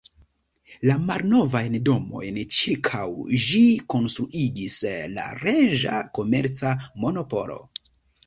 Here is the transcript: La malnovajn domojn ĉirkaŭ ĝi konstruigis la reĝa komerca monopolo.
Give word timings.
La 0.89 0.93
malnovajn 1.09 1.75
domojn 1.89 2.39
ĉirkaŭ 2.59 3.03
ĝi 3.43 3.61
konstruigis 3.95 4.79
la 5.19 5.25
reĝa 5.43 5.99
komerca 6.19 6.73
monopolo. 7.05 7.59